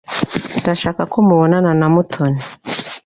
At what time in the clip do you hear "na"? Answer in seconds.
1.79-1.87